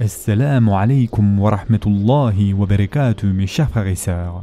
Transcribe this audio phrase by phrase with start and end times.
[0.00, 4.42] Assalamu alaikum wa rahmatullahi wa barakatuh mes chers frères et sœurs.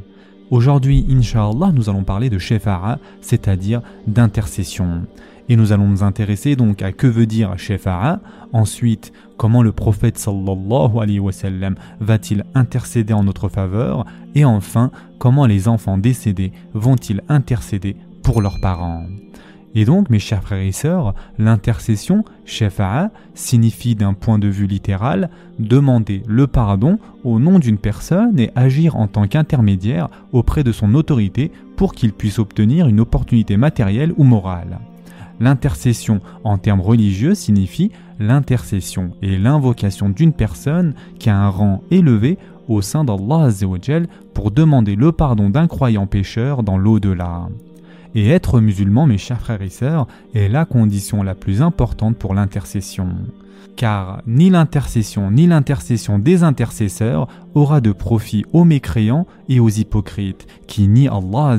[0.50, 5.02] Aujourd'hui, Inch'Allah, nous allons parler de Shefa'a, c'est-à-dire d'intercession.
[5.50, 8.22] Et nous allons nous intéresser donc à que veut dire Shefa'a,
[8.54, 14.06] ensuite comment le prophète sallallahu alayhi wa sallam va-t-il intercéder en notre faveur,
[14.36, 14.90] et enfin
[15.20, 19.04] comment les enfants décédés vont-ils intercéder pour leurs parents?
[19.74, 22.26] Et donc, mes chers frères et sœurs, l'intercession,
[23.34, 25.30] signifie d'un point de vue littéral
[25.60, 30.94] demander le pardon au nom d'une personne et agir en tant qu'intermédiaire auprès de son
[30.94, 34.80] autorité pour qu'il puisse obtenir une opportunité matérielle ou morale.
[35.40, 42.38] L'intercession en termes religieux signifie l'intercession et l'invocation d'une personne qui a un rang élevé
[42.68, 43.50] au sein d'Allah
[44.34, 47.48] pour demander le pardon d'un croyant pécheur dans l'au-delà.
[48.14, 52.34] Et être musulman, mes chers frères et sœurs, est la condition la plus importante pour
[52.34, 53.08] l'intercession.
[53.78, 60.46] Car ni l'intercession ni l'intercession des intercesseurs aura de profit aux mécréants et aux hypocrites
[60.68, 61.58] qui nient Allah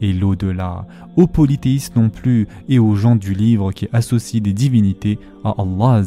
[0.00, 5.18] et l'au-delà, aux polythéistes non plus et aux gens du livre qui associent des divinités
[5.44, 6.02] à Allah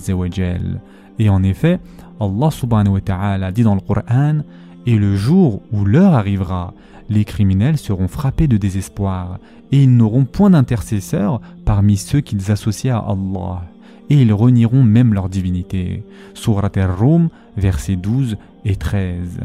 [1.18, 1.80] Et en effet,
[2.20, 4.42] Allah subhanahu wa ta'ala dit dans le Coran
[4.86, 6.74] Et le jour où l'heure arrivera,
[7.10, 9.40] les criminels seront frappés de désespoir,
[9.72, 13.64] et ils n'auront point d'intercesseurs parmi ceux qu'ils associent à Allah,
[14.10, 16.04] et ils renieront même leur divinité.
[16.34, 19.40] Surat al-Rum, versets 12 et 13.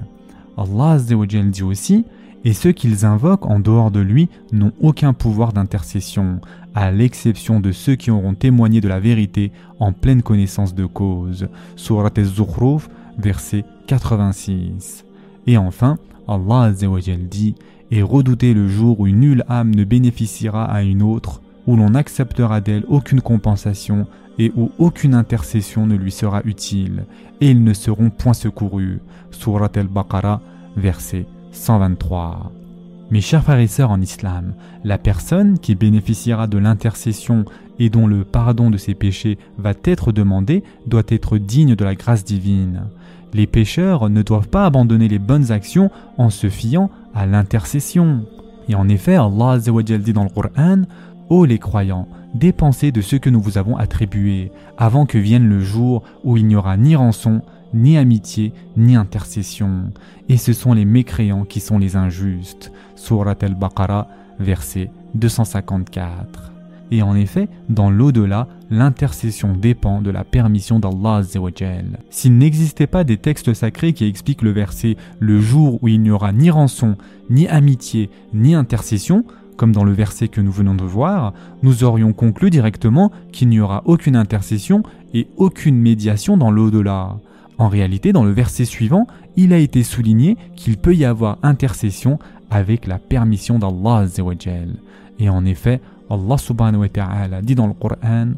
[0.56, 2.04] Allah dit aussi
[2.44, 6.40] et ceux qu'ils invoquent en dehors de lui n'ont aucun pouvoir d'intercession,
[6.74, 11.48] à l'exception de ceux qui auront témoigné de la vérité en pleine connaissance de cause.
[11.76, 15.04] Surat al-Zukhruf, verset 86.
[15.46, 17.54] Et enfin, Allah dit
[17.90, 22.60] Et redoutez le jour où nulle âme ne bénéficiera à une autre, où l'on n'acceptera
[22.60, 24.06] d'elle aucune compensation
[24.38, 27.04] et où aucune intercession ne lui sera utile,
[27.40, 29.00] et ils ne seront point secourus.
[29.30, 30.40] Surat al-Baqarah,
[30.76, 32.52] verset 123.
[33.10, 37.44] Mes chers frères et sœurs en islam, la personne qui bénéficiera de l'intercession
[37.80, 41.96] et dont le pardon de ses péchés va être demandé doit être digne de la
[41.96, 42.84] grâce divine.
[43.32, 48.24] Les pécheurs ne doivent pas abandonner les bonnes actions en se fiant à l'intercession.
[48.68, 50.82] Et en effet, Allah dit dans le Coran
[51.28, 55.60] Ô les croyants, dépensez de ce que nous vous avons attribué, avant que vienne le
[55.60, 57.42] jour où il n'y aura ni rançon,
[57.72, 59.92] ni amitié, ni intercession.
[60.28, 62.72] Et ce sont les mécréants qui sont les injustes.
[62.96, 64.08] Surat al-Baqarah,
[64.40, 66.59] verset 254.
[66.90, 71.22] Et en effet, dans l'au-delà, l'intercession dépend de la permission d'Allah.
[72.10, 76.10] S'il n'existait pas des textes sacrés qui expliquent le verset le jour où il n'y
[76.10, 76.96] aura ni rançon,
[77.28, 79.24] ni amitié, ni intercession,
[79.56, 83.60] comme dans le verset que nous venons de voir, nous aurions conclu directement qu'il n'y
[83.60, 84.82] aura aucune intercession
[85.14, 87.18] et aucune médiation dans l'au-delà.
[87.58, 89.06] En réalité, dans le verset suivant,
[89.36, 92.18] il a été souligné qu'il peut y avoir intercession
[92.50, 94.06] avec la permission d'Allah.
[95.18, 98.32] Et en effet, Allah subhanahu wa ta'ala dit dans le Coran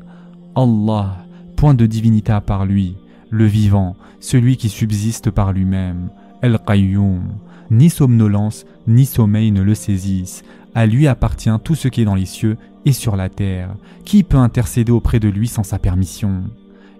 [0.54, 1.16] Allah,
[1.56, 2.96] point de divinité à part lui,
[3.30, 6.10] le vivant, celui qui subsiste par lui-même,
[6.42, 7.22] El Qayyum.
[7.70, 10.44] Ni somnolence, ni sommeil ne le saisissent.
[10.74, 13.74] À lui appartient tout ce qui est dans les cieux et sur la terre.
[14.04, 16.42] Qui peut intercéder auprès de lui sans sa permission?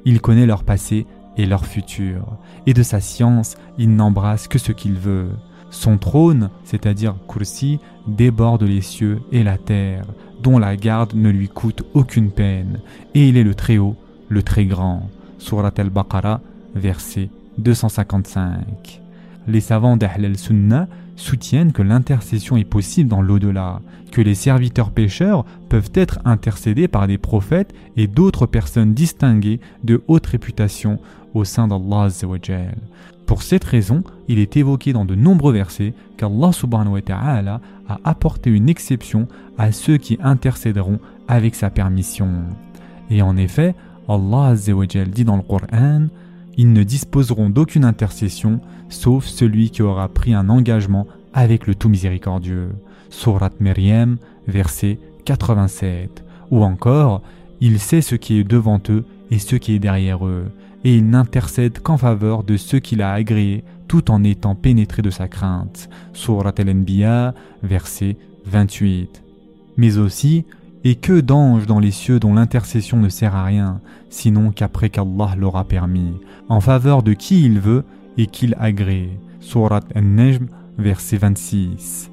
[0.07, 1.07] Il connaît leur passé
[1.37, 2.25] et leur futur,
[2.67, 5.31] et de sa science, il n'embrasse que ce qu'il veut.
[5.73, 10.05] Son trône, c'est-à-dire Kursi, déborde les cieux et la terre,
[10.43, 12.81] dont la garde ne lui coûte aucune peine,
[13.15, 13.97] et il est le très haut,
[14.29, 15.09] le très grand.
[15.39, 16.41] Surat al-Baqarah,
[16.75, 19.01] verset 255.
[19.49, 23.81] Les savants d'Ahl al-Sunnah soutiennent que l'intercession est possible dans l'au-delà,
[24.11, 30.03] que les serviteurs pécheurs peuvent être intercédés par des prophètes et d'autres personnes distinguées de
[30.09, 30.99] haute réputation
[31.35, 32.09] au sein d'Allah.
[33.27, 37.99] Pour cette raison, il est évoqué dans de nombreux versets qu'Allah subhanahu wa ta'ala a
[38.05, 40.99] apporté une exception à ceux qui intercéderont
[41.29, 42.29] avec sa permission.
[43.11, 43.75] Et en effet,
[44.09, 46.09] Allah dit dans le Coran
[46.57, 51.89] Ils ne disposeront d'aucune intercession sauf celui qui aura pris un engagement avec le tout
[51.89, 52.71] miséricordieux.
[53.11, 56.25] Surat Maryam, verset 87.
[56.51, 57.23] Ou encore,
[57.61, 60.51] il sait ce qui est devant eux et ce qui est derrière eux
[60.85, 65.11] et il n'intercède qu'en faveur de ceux qu'il a agréés tout en étant pénétré de
[65.11, 65.89] sa crainte.
[66.13, 68.17] Surat al-Anbiya, verset
[68.47, 69.23] 28.
[69.77, 70.45] Mais aussi,
[70.85, 73.81] et que d'anges dans les cieux dont l'intercession ne sert à rien,
[74.11, 76.15] sinon qu'après qu'Allah l'aura permis,
[76.49, 77.85] en faveur de qui il veut
[78.19, 79.11] et qu'il agrée.
[79.41, 80.47] Surat al-Najm,
[80.79, 82.11] verset 26.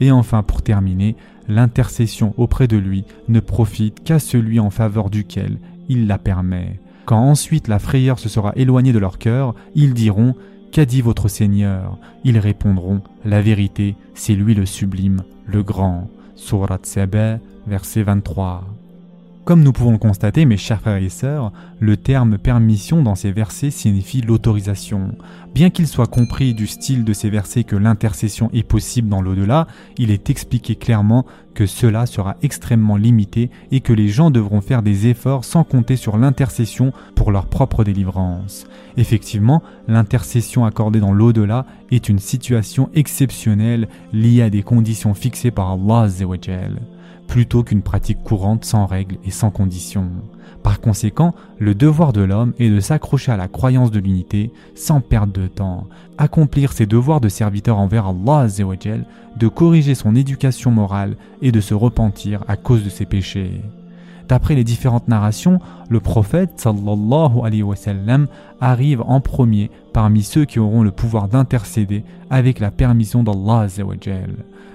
[0.00, 1.16] Et enfin, pour terminer,
[1.48, 5.58] l'intercession auprès de lui ne profite qu'à celui en faveur duquel
[5.88, 6.80] il la permet.
[7.04, 10.34] Quand ensuite la frayeur se sera éloignée de leur cœur, ils diront
[10.72, 11.98] Qu'a dit votre Seigneur?
[12.24, 16.08] Ils répondront La vérité, c'est lui le sublime, le grand.
[16.34, 18.73] Surat Saba, verset 23.
[19.44, 23.30] Comme nous pouvons le constater, mes chers frères et sœurs, le terme permission dans ces
[23.30, 25.16] versets signifie l'autorisation.
[25.54, 29.66] Bien qu'il soit compris du style de ces versets que l'intercession est possible dans l'au-delà,
[29.98, 34.82] il est expliqué clairement que cela sera extrêmement limité et que les gens devront faire
[34.82, 38.66] des efforts sans compter sur l'intercession pour leur propre délivrance.
[38.96, 45.72] Effectivement, l'intercession accordée dans l'au-delà est une situation exceptionnelle liée à des conditions fixées par
[45.72, 46.08] Allah
[47.26, 50.08] plutôt qu'une pratique courante sans règles et sans conditions.
[50.62, 55.00] Par conséquent, le devoir de l'homme est de s'accrocher à la croyance de l'unité sans
[55.00, 55.86] perdre de temps,
[56.16, 58.46] accomplir ses devoirs de serviteur envers Allah
[59.36, 63.60] de corriger son éducation morale et de se repentir à cause de ses péchés.
[64.28, 65.58] D'après les différentes narrations,
[65.90, 68.26] le prophète sallallahu
[68.60, 73.66] arrive en premier parmi ceux qui auront le pouvoir d'intercéder avec la permission d'Allah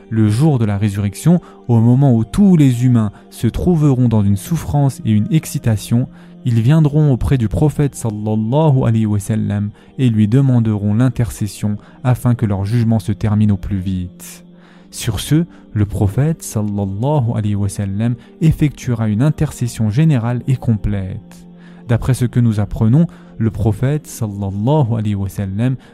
[0.10, 4.38] le jour de la résurrection, au moment où tous les humains se trouveront dans une
[4.38, 6.08] souffrance et une excitation,
[6.46, 12.46] ils viendront auprès du prophète sallallahu alayhi wa sallam et lui demanderont l'intercession afin que
[12.46, 14.46] leur jugement se termine au plus vite.
[14.92, 21.49] Sur ce, le prophète sallallahu alayhi wa sallam effectuera une intercession générale et complète.
[21.90, 23.08] D'après ce que nous apprenons,
[23.40, 24.08] le prophète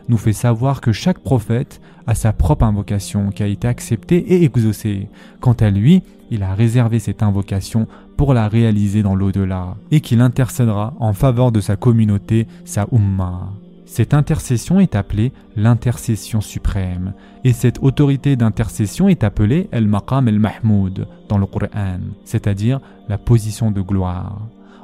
[0.09, 4.43] nous fait savoir que chaque prophète a sa propre invocation qui a été acceptée et
[4.43, 5.07] exaucée.
[5.39, 7.87] Quant à lui, il a réservé cette invocation
[8.17, 13.53] pour la réaliser dans l'au-delà et qu'il intercédera en faveur de sa communauté, sa umma.
[13.85, 17.13] Cette intercession est appelée l'intercession suprême
[17.45, 23.79] et cette autorité d'intercession est appelée el-maqam el-mahmoud dans le Coran, c'est-à-dire la position de
[23.79, 24.41] gloire.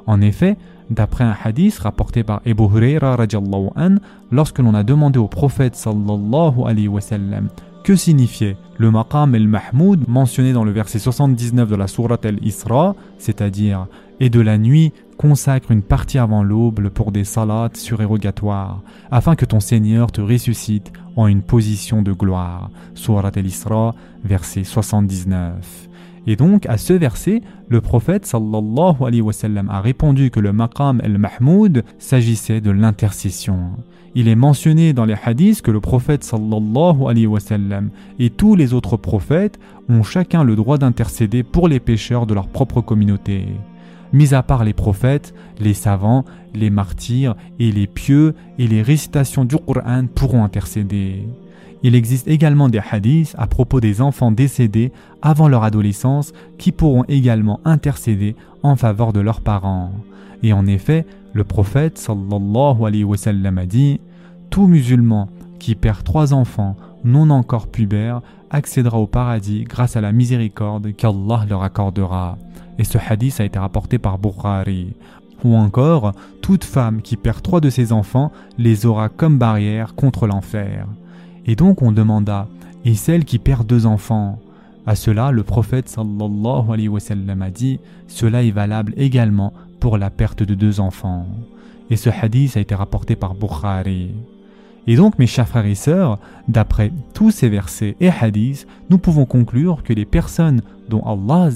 [0.08, 0.58] En effet,
[0.92, 3.96] D'après un hadith rapporté par Ebu Huraira an,
[4.30, 7.48] lorsque l'on a demandé au prophète sallallahu alayhi wa sallam
[7.86, 13.88] que signifiait le maqam el-mahmoud mentionné dans le verset 79 de la sourate el-Isra, c'est-à-dire
[14.20, 19.46] et de la nuit consacre une partie avant l'aube pour des salats surérogatoires, afin que
[19.46, 22.70] ton Seigneur te ressuscite en une position de gloire.
[22.96, 25.90] Surat el-Isra, verset 79.
[26.28, 30.54] Et donc, à ce verset, le prophète sallallahu alayhi wa sallam a répondu que le
[30.54, 33.72] maqam el-mahmoud s'agissait de l'intercession.
[34.14, 37.90] Il est mentionné dans les hadiths que le prophète sallallahu alayhi wa sallam
[38.20, 39.60] et tous les autres prophètes
[39.90, 43.48] ont chacun le droit d'intercéder pour les pécheurs de leur propre communauté.
[44.14, 49.46] Mis à part les prophètes, les savants, les martyrs et les pieux et les récitations
[49.46, 51.26] du Coran pourront intercéder.
[51.84, 54.92] Il existe également des hadiths à propos des enfants décédés
[55.22, 59.92] avant leur adolescence qui pourront également intercéder en faveur de leurs parents.
[60.44, 64.00] Et en effet, le prophète sallallahu alayhi wa sallam a dit
[64.50, 65.30] Tout musulman
[65.60, 71.46] qui perd trois enfants non encore pubères accédera au paradis grâce à la miséricorde qu'Allah
[71.50, 72.38] leur accordera.
[72.78, 74.94] Et ce hadith a été rapporté par Bukhari.
[75.44, 80.28] Ou encore, toute femme qui perd trois de ses enfants les aura comme barrière contre
[80.28, 80.86] l'enfer.
[81.46, 82.48] Et donc on demanda
[82.86, 84.40] Et celle qui perd deux enfants?
[84.86, 89.98] À cela, le prophète sallallahu alayhi wa sallam a dit Cela est valable également pour
[89.98, 91.28] la perte de deux enfants.
[91.90, 94.12] Et ce hadith a été rapporté par Bukhari.
[94.88, 99.26] Et donc, mes chers frères et sœurs, d'après tous ces versets et hadiths, nous pouvons
[99.26, 101.50] conclure que les personnes dont Allah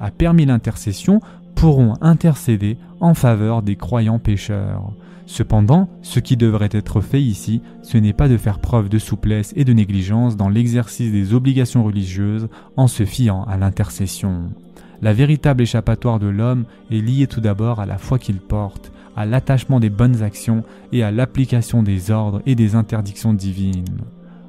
[0.00, 1.20] a permis l'intercession
[1.58, 4.92] pourront intercéder en faveur des croyants pécheurs.
[5.26, 9.52] Cependant, ce qui devrait être fait ici, ce n'est pas de faire preuve de souplesse
[9.56, 14.50] et de négligence dans l'exercice des obligations religieuses en se fiant à l'intercession.
[15.02, 19.26] La véritable échappatoire de l'homme est liée tout d'abord à la foi qu'il porte, à
[19.26, 20.62] l'attachement des bonnes actions
[20.92, 23.98] et à l'application des ordres et des interdictions divines.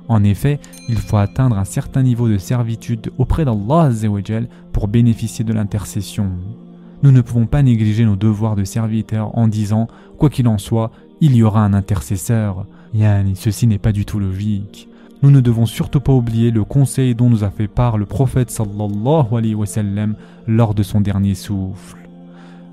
[0.08, 3.90] En effet, il faut atteindre un certain niveau de servitude auprès d'Allah
[4.74, 6.34] pour bénéficier de l'intercession.
[7.02, 9.88] Nous ne pouvons pas négliger nos devoirs de serviteurs en disant,
[10.18, 10.92] quoi qu'il en soit,
[11.22, 12.66] il y aura un intercesseur.
[12.94, 14.90] Yann, ceci n'est pas du tout logique.
[15.22, 18.52] Nous ne devons surtout pas oublier le conseil dont nous a fait part le prophète
[18.52, 20.16] sallallahu alayhi wa sallam
[20.48, 21.98] lors de son dernier souffle.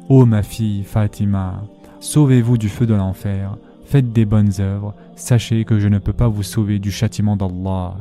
[0.08, 1.64] Ô ma fille Fatima,
[1.98, 6.28] sauvez-vous du feu de l'enfer, faites des bonnes œuvres, sachez que je ne peux pas
[6.28, 7.96] vous sauver du châtiment d'Allah.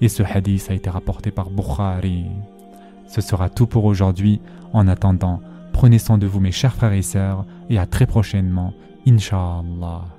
[0.00, 2.26] Et ce hadith a été rapporté par Bukhari.
[3.08, 4.40] Ce sera tout pour aujourd'hui.
[4.72, 5.40] En attendant,
[5.78, 8.74] Prenez soin de vous mes chers frères et sœurs et à très prochainement,
[9.06, 10.17] Inch'Allah.